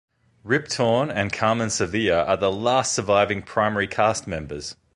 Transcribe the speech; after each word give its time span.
Rip 0.43 0.67
Torn 0.67 1.11
and 1.11 1.31
Carmen 1.31 1.69
Sevilla 1.69 2.23
are 2.25 2.35
the 2.35 2.51
last 2.51 2.91
surviving 2.95 3.43
primary 3.43 3.87
cast 3.87 4.25
members. 4.25 4.75